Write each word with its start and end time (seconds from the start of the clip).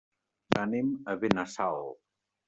Anem 0.61 0.87
a 1.13 1.15
Benassal. 1.23 1.85